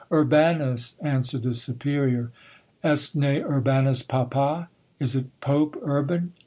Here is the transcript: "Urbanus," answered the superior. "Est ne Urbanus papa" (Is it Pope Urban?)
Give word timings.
"Urbanus," 0.11 0.97
answered 1.03 1.43
the 1.43 1.53
superior. 1.53 2.31
"Est 2.83 3.15
ne 3.15 3.39
Urbanus 3.39 4.01
papa" 4.01 4.67
(Is 4.99 5.15
it 5.15 5.27
Pope 5.41 5.79
Urban?) 5.83 6.33